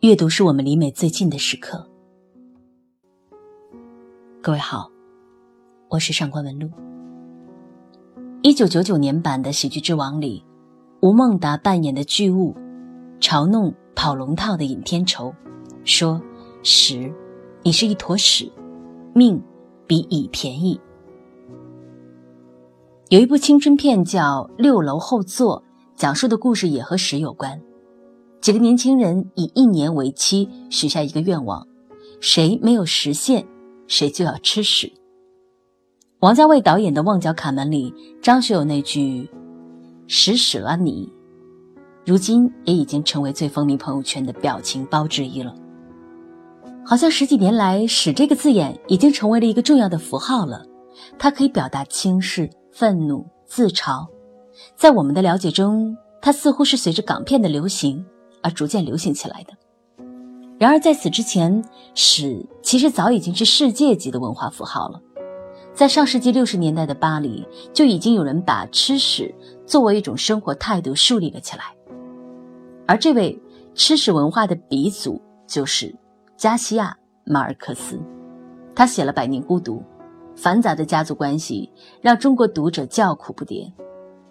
[0.00, 1.88] 阅读是我们离美最近的时刻。
[4.42, 4.90] 各位好，
[5.88, 6.68] 我是上官文露。
[8.42, 10.44] 一九九九年版的《喜剧之王》里，
[11.00, 12.54] 吴孟达扮演的巨物，
[13.20, 15.34] 嘲弄跑龙套的尹天仇，
[15.82, 16.20] 说
[16.62, 17.10] ：“屎，
[17.62, 18.52] 你是一坨屎，
[19.14, 19.42] 命
[19.86, 20.78] 比乙便宜。”
[23.08, 25.62] 有一部青春片叫《六楼后座》，
[25.96, 27.58] 讲述的故事也和屎有关。
[28.46, 31.66] 几个年轻人以一年为期，许下一个愿望：
[32.20, 33.44] 谁没有实现，
[33.88, 34.92] 谁就要吃屎。
[36.20, 39.28] 王家卫导演的《旺角卡门》里，张学友那句
[40.06, 41.12] “屎屎了你”，
[42.06, 45.52] 如今也已经成为最风靡朋友圈的表情包之一了。
[46.84, 50.64] 好像十几年来，“屎”这个字眼已经成为了一个重要的符号了。
[51.18, 54.06] 它可以表达轻视、愤怒、自嘲。
[54.76, 58.06] 在我们的了解中，它似乎是随着港片的流行。
[58.46, 59.52] 而逐渐流行起来的。
[60.56, 65.00] 然而，在此之前，屎其实早已经是世界级的文化符号了。
[65.74, 69.34] 在上世纪六十年代的巴黎，就已经有人把吃屎
[69.66, 71.64] 作为一种生活态度树立了起来。
[72.86, 73.36] 而这位
[73.74, 75.92] 吃屎文化的鼻祖就是
[76.36, 76.96] 加西亚·
[77.32, 78.00] 马尔克斯。
[78.76, 79.78] 他写了《百年孤独》，
[80.36, 81.68] 繁杂的家族关系
[82.00, 83.72] 让中国读者叫苦不迭。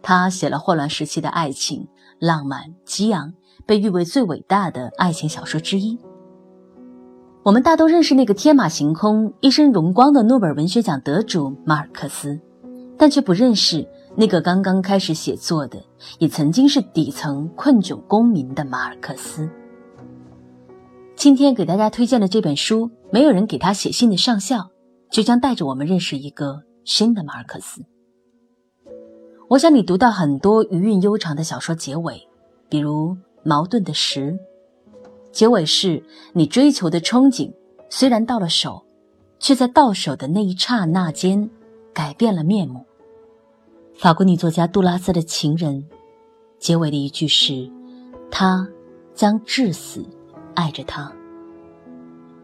[0.00, 1.88] 他写了霍乱时期的爱情，
[2.20, 3.34] 浪漫激昂。
[3.66, 5.98] 被誉为最伟大的爱情小说之一。
[7.42, 12.40] 我们大都认识那个天马行空、一身荣光的诺贝尔文学奖得主马尔克斯，
[12.96, 15.80] 但却不认识那个刚刚开始写作的，
[16.18, 19.48] 也曾经是底层困窘公民的马尔克斯。
[21.14, 24.58] 今天给大家推荐的这本书《没有人给他写信的上校》，
[25.10, 27.82] 就将带着我们认识一个新的马尔克斯。
[29.48, 32.28] 我想你读到很多余韵悠长的小说结尾，
[32.68, 33.16] 比如。
[33.46, 34.36] 矛盾的时，
[35.30, 36.02] 结尾是
[36.32, 37.52] 你追求的憧憬，
[37.88, 38.84] 虽然到了手，
[39.38, 41.48] 却在到手的那一刹那间
[41.94, 42.84] 改变了面目。
[43.94, 45.86] 法国女作家杜拉斯的情人，
[46.58, 47.70] 结尾的一句是
[48.32, 48.68] ：“他
[49.14, 50.04] 将至死
[50.54, 51.12] 爱着她。”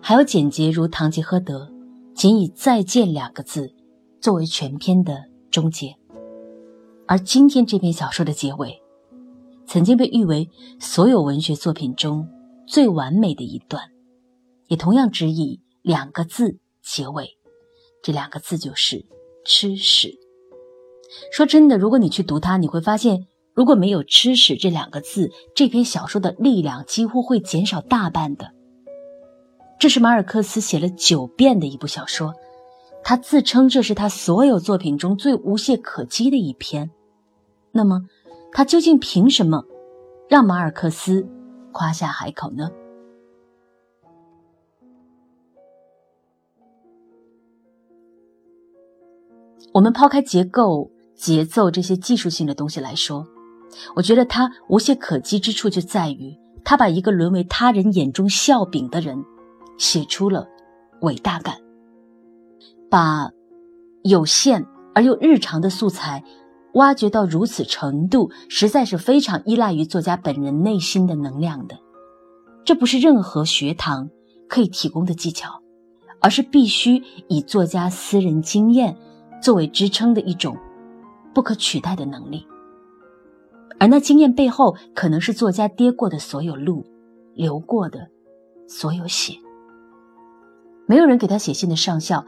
[0.01, 1.65] 还有简洁如《堂吉诃德》，
[2.15, 3.73] 仅以“再见”两个字
[4.21, 5.95] 作为全篇的终结。
[7.09, 8.82] 而今天这篇小说的结尾。
[9.67, 12.29] 曾经被誉为所有文学作品中
[12.67, 13.83] 最完美的一段，
[14.69, 17.39] 也同样只以两个字结尾，
[18.03, 19.05] 这两个字就是
[19.47, 20.19] “吃屎”。
[21.33, 28.53] 说真的，如果你去读它，你会发现，如果没有“吃屎”这两个字，这篇小说的力量几乎会减少大半的。
[29.79, 32.33] 这是马尔克斯写了九遍的一部小说，
[33.03, 36.91] 他自称这是他所有作品中最无懈可击的一篇。
[37.73, 38.03] 那么？
[38.53, 39.65] 他究竟凭什么
[40.29, 41.27] 让马尔克斯
[41.73, 42.71] 夸下海口呢？
[49.73, 53.27] 我们抛开结构、节奏这些技术性的东西来说，
[53.97, 59.25] 我觉得他无懈可击之处就在于，他把一个沦为他人眼中笑柄的人
[59.79, 60.47] 写出了
[61.01, 61.57] 伟大感，
[62.91, 63.31] 把
[64.03, 66.23] 有限而又日常的素材。
[66.75, 71.79] 挖掘到如此程度，实在是非常依赖于作家本人内心的能量的。
[72.65, 74.09] 这不是任何学堂
[74.49, 75.61] 可以提供的技巧，
[76.21, 78.97] 而是必须以作家私人经验
[79.43, 80.57] 作为支撑的一种
[81.35, 82.47] 不可取代的能力。
[83.79, 86.85] 而那经验背后，可能是作家跌过的所有路，
[87.35, 88.09] 流过的
[88.69, 89.35] 所有血。
[90.87, 92.25] 没有人给他写信的上校，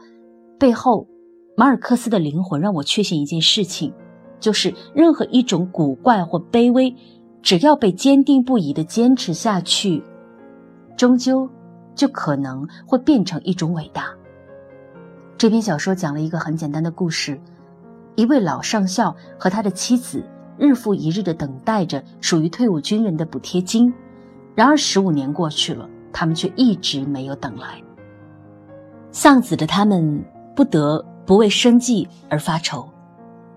[0.59, 1.07] 背后，
[1.55, 3.93] 马尔克斯的灵魂让我确信一件事情。
[4.39, 6.95] 就是任何一种古怪或卑微，
[7.41, 10.03] 只要被坚定不移的坚持下去，
[10.97, 11.49] 终究
[11.95, 14.09] 就可能会变成一种伟大。
[15.37, 17.39] 这篇小说讲了一个很简单的故事：
[18.15, 20.23] 一位老上校和他的妻子
[20.57, 23.93] 日复一日的等待着属于退伍军人的补贴金，
[24.55, 27.81] 然而十五年过去了，他们却一直没有等来。
[29.11, 30.23] 丧子的他们
[30.55, 32.87] 不得不为生计而发愁。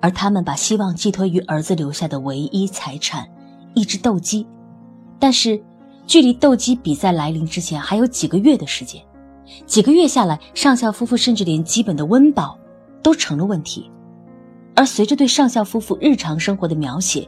[0.00, 3.28] 而他们把希望寄托于儿子留下的唯一财产——
[3.74, 4.46] 一只斗鸡。
[5.18, 5.60] 但是，
[6.06, 9.02] 距离斗鸡比赛来临之前还有几个月的时间。
[9.66, 12.58] 几个月下来，上校夫妇甚至连基本的温饱
[13.02, 13.90] 都成了问题。
[14.74, 17.26] 而随着对上校夫妇日常生活的描写，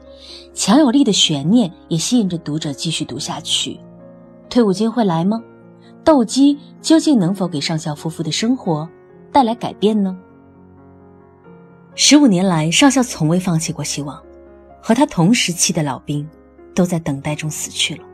[0.55, 3.81] 强有力的悬念也吸引着读者继续读下去。
[4.49, 5.43] 退伍军会来吗？
[6.05, 8.89] 斗鸡究竟能否给上校夫妇的生活
[9.33, 10.17] 带来改变呢？
[11.95, 14.21] 十五年来，上校从未放弃过希望。
[14.83, 16.27] 和他同时期的老兵，
[16.75, 18.05] 都在等待中死去了，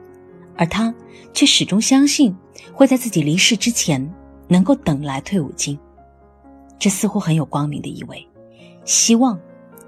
[0.57, 0.93] 而他
[1.33, 2.37] 却始终相信
[2.73, 4.13] 会在自己离世之前
[4.49, 5.79] 能够等来退伍金。
[6.77, 8.27] 这似乎很有光明的意味，
[8.85, 9.39] 希望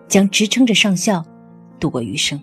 [0.07, 1.25] 将支撑着上校
[1.81, 2.41] 度过余生。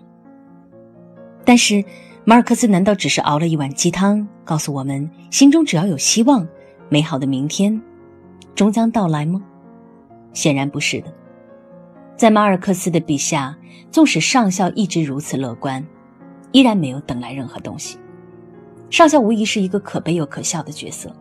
[1.42, 1.82] 但是，
[2.24, 6.46] 马尔克斯难道只是熬了一碗鸡汤，告诉我们心中只要有希望，
[6.90, 7.80] 美好的明天
[8.54, 9.42] 终将到来吗？
[10.34, 11.12] 显然不是的。
[12.16, 13.54] 在马尔克斯的笔下，
[13.90, 15.86] 纵使上校一直如此乐观，
[16.50, 17.98] 依然没有等来任何东西。
[18.88, 21.14] 上校无疑是一个可悲又可笑的角色。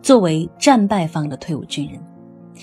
[0.00, 2.00] 作为战败方的退伍军人，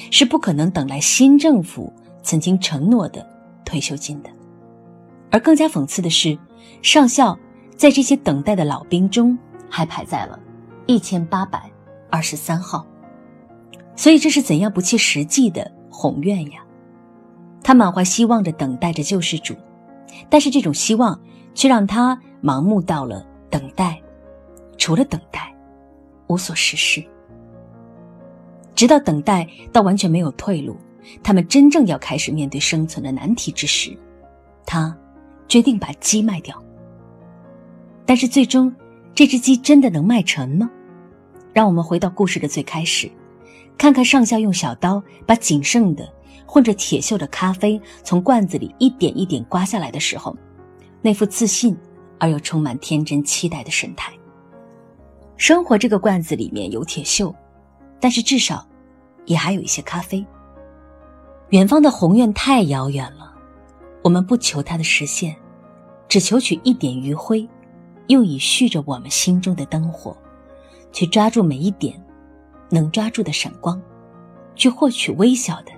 [0.09, 1.91] 是不可能等来新政府
[2.23, 3.27] 曾经承诺的
[3.63, 4.29] 退休金的。
[5.29, 6.37] 而更加讽刺的是，
[6.81, 7.37] 上校
[7.75, 9.37] 在这些等待的老兵中
[9.69, 10.39] 还排在了
[10.87, 11.69] 一千八百
[12.09, 12.85] 二十三号。
[13.95, 16.63] 所以这是怎样不切实际的宏愿呀！
[17.71, 19.55] 他满怀希望着等待着救世主，
[20.29, 21.17] 但是这种希望
[21.53, 23.97] 却让他盲目到了等待，
[24.77, 25.55] 除了等待，
[26.27, 27.01] 无所事事。
[28.75, 30.75] 直到等待到完全没有退路，
[31.23, 33.97] 他们真正要开始面对生存的难题之时，
[34.65, 34.93] 他
[35.47, 36.61] 决定把鸡卖掉。
[38.05, 38.75] 但是最终，
[39.15, 40.69] 这只鸡真的能卖成吗？
[41.53, 43.09] 让我们回到故事的最开始，
[43.77, 46.11] 看看上校用小刀把仅剩的
[46.51, 50.35] 混着铁锈的咖啡从罐子里一点一点刮下来的时候，
[51.01, 51.77] 那副自信
[52.19, 54.11] 而又充满天真期待的神态。
[55.37, 57.33] 生活这个罐子里面有铁锈。
[58.01, 58.67] 但是至少，
[59.25, 60.25] 也还有一些咖啡。
[61.51, 63.33] 远方的宏愿太遥远了，
[64.03, 65.33] 我们不求它的实现，
[66.09, 67.47] 只求取一点余晖，
[68.07, 70.17] 用以续着我们心中的灯火，
[70.91, 71.97] 去抓住每一点
[72.69, 73.81] 能抓住的闪光，
[74.55, 75.71] 去获取微小的、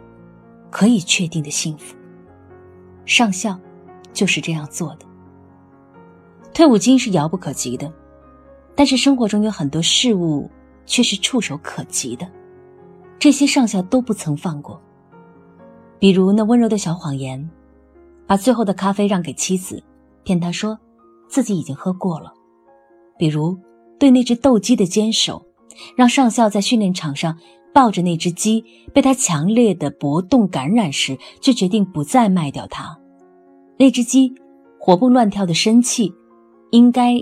[0.74, 1.96] 可以确定的幸福。
[3.06, 3.60] 上校
[4.12, 5.06] 就是这样做的。
[6.52, 7.94] 退伍金是遥不可及的，
[8.74, 10.50] 但是生活中有很多事物。
[10.86, 12.30] 却是触手可及的，
[13.18, 14.78] 这些上校都不曾放过。
[15.98, 17.50] 比如那温柔的小谎言，
[18.28, 19.82] 把最后的咖啡让给妻子，
[20.26, 20.78] 骗她说
[21.30, 22.34] 自己已经喝过了；
[23.18, 23.58] 比如
[23.98, 25.42] 对那只斗鸡的坚守，
[25.96, 27.38] 让上校在训练场上
[27.74, 32.98] 抱着那只鸡，被它强烈的搏动感染时，就决定不再卖掉它。
[33.78, 34.34] 那只鸡
[34.80, 36.14] 活蹦乱跳的生气，
[36.72, 37.16] 应该。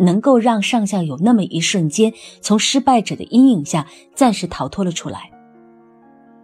[0.00, 3.84] 能够让上校有那么一瞬间从失败者的阴影下
[4.14, 5.28] 暂时逃脱了出来，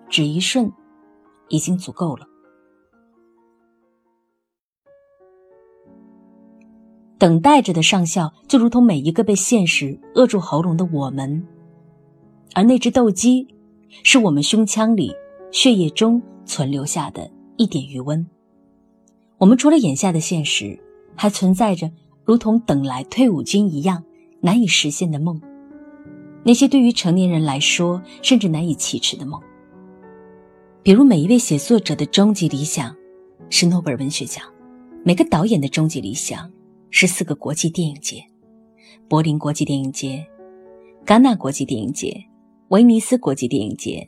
[0.08, 0.72] 只一瞬，
[1.48, 2.26] 已经足够了。
[7.16, 11.46] 等待着的上校就如同每一个被现实扼住喉咙的我们，
[12.52, 13.48] 而那只斗鸡，
[14.02, 15.12] 是我们胸腔里
[15.50, 18.26] 血液中存留下的一点余温。
[19.38, 20.78] 我们除了眼下的现实，
[21.16, 21.90] 还存在着。
[22.26, 24.02] 如同等来退伍军一样
[24.40, 25.38] 难以实现的梦，
[26.42, 29.38] 那些对于成年人来说甚至难以启齿的梦。
[30.82, 32.96] 比如，每一位写作者的终极理想
[33.50, 34.42] 是诺贝尔文学奖，
[35.04, 36.50] 每个导演的终极理想
[36.88, 38.24] 是四个国际电影节：
[39.06, 40.26] 柏林国际电影节、
[41.04, 42.18] 戛纳国际电影节、
[42.74, 44.04] 威尼斯国际电影节、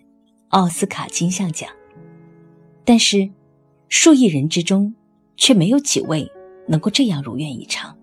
[0.49, 1.71] 奥斯卡金像奖。
[2.85, 3.31] 但是，
[3.89, 4.93] 数亿人之中
[5.37, 6.29] 却没有几位
[6.67, 7.97] 能够这样如愿以偿。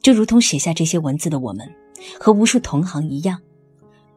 [0.00, 1.72] 就如同写下这些文字的我们，
[2.18, 3.38] 和无数同行一样，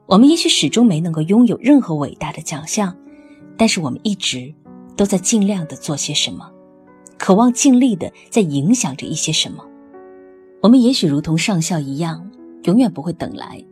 [0.08, 2.98] 我们也许始终没能够拥有任何伟大的奖项，
[3.56, 4.52] 但是我们一直
[4.98, 6.52] 都在尽量的做些什么，
[7.20, 9.64] 渴望尽力的在影响着一些什么。
[10.64, 12.28] 我们也许如同上校一样，
[12.64, 13.64] 永远不会等来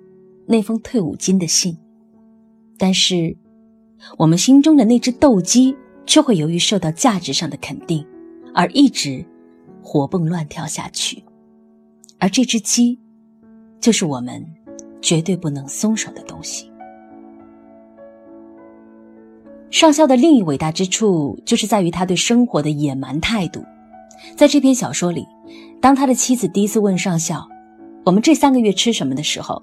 [0.46, 1.78] 那封退伍金的信，
[2.78, 3.36] 但是
[4.18, 8.06] 我们心中的那只斗鸡却会由于受到价值上的肯定，
[8.54, 9.26] 而一直
[9.82, 11.24] 活蹦乱跳下去。
[12.20, 13.00] 而这只鸡，
[13.80, 14.46] 就是我们
[15.02, 16.72] 绝对不能松手的东西。
[19.72, 23.64] 上校的另一伟大之处，就是在于他对生活的野蛮态度。
[24.36, 25.26] 在这篇小说里，
[25.82, 27.46] 当他的妻子第一次问上校
[28.06, 29.62] ：“我们这三个月吃什么？”的时候，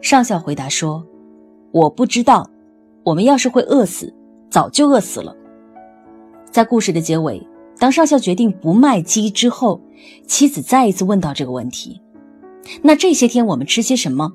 [0.00, 1.04] 上校回答说
[1.72, 2.48] ：“我不知道。
[3.04, 4.12] 我们要是会饿死，
[4.50, 5.34] 早就饿死了。”
[6.50, 7.46] 在故事的结尾。
[7.80, 9.80] 当上校决定不卖鸡之后，
[10.26, 12.00] 妻子再一次问到这个问题
[12.82, 14.32] ：“那这些天我们吃些什么？”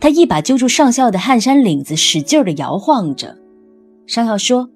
[0.00, 3.36] 他一把揪住上校的汗衫领子，使劲的摇晃着。
[4.06, 4.70] 上校说：“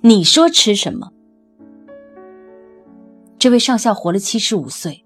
[0.00, 1.10] 你说吃什么？”
[3.38, 5.03] 这位上校活了七十五岁，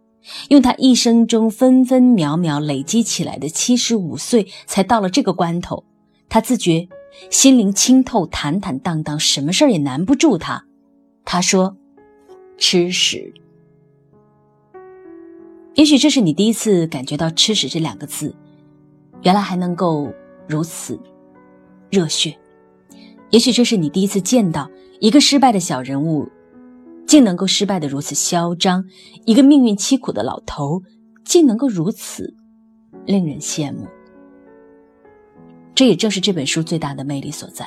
[0.48, 5.84] 用他一生中分分秒秒累积起来的七十五岁，才到了这个关头，
[6.28, 6.88] 他自觉
[7.30, 10.64] 心灵清透、坦坦荡荡，什么事儿也难不住他。
[11.24, 11.76] 他说。
[12.60, 13.32] 吃屎！
[15.76, 18.34] 也许这是你第一次感觉到“吃屎”这两个字，
[19.22, 20.12] 原来还能够
[20.48, 20.98] 如此
[21.88, 22.36] 热血。
[23.30, 24.68] 也许这是你第一次见到
[24.98, 26.28] 一个失败的小人物，
[27.08, 28.82] 竟能够失败的如此嚣张；
[29.24, 30.82] 一个命运凄苦的老头，
[31.24, 32.36] 竟能够如此
[33.06, 33.86] 令人羡慕。
[35.74, 37.66] 这也正是这本书最大的魅力所在。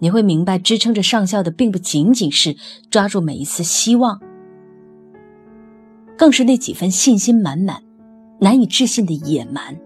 [0.00, 2.56] 你会明白，支撑着上校的，并不仅仅是
[2.90, 4.20] 抓住每一丝希望。
[6.18, 7.80] 更是那几分信心满满、
[8.40, 9.78] 难以置信的野蛮，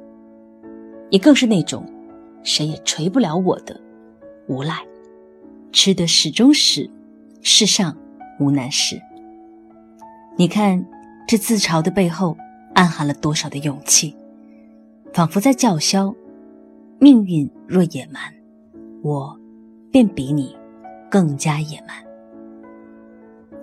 [1.11, 1.85] 也更是那种
[2.43, 3.79] 谁也锤不了我的
[4.49, 4.83] 无赖。
[5.73, 6.89] 吃得始终是，
[7.43, 7.95] 世上
[8.39, 9.01] 无难事。
[10.37, 10.85] 你看，
[11.27, 12.37] 这自嘲的背后
[12.75, 14.15] 暗含了多少的勇气？
[15.13, 16.15] 仿佛在叫嚣：
[16.99, 18.23] 命运若野蛮，
[19.03, 19.39] 我
[19.91, 20.55] 便比你
[21.11, 21.97] 更加野蛮。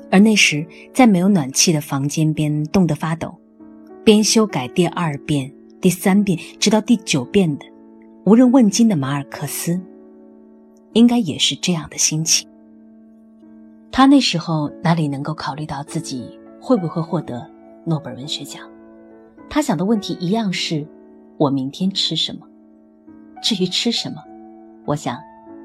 [0.10, 3.36] 而那时，在没有暖气的房间边冻得发抖，
[4.03, 7.65] 边修改第二遍、第三遍，直到第九遍的
[8.25, 9.80] 无人问津的马尔克斯，
[10.94, 12.48] 应该也是这样的心情。
[13.95, 17.47] 他那时候哪里能够考虑到自己会不会获得
[17.85, 18.67] 诺贝尔文学奖？
[19.47, 20.83] 他想的问题一样是：
[21.38, 22.47] 我明天吃什么？
[23.43, 24.15] 至于吃什么，
[24.85, 25.19] 我想，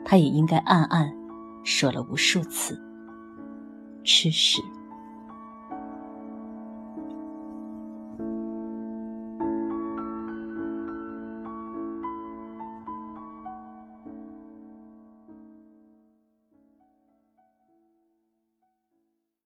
[0.05, 1.11] 他也应该暗暗
[1.65, 2.79] 说了无数次。
[4.05, 4.61] 吃屎。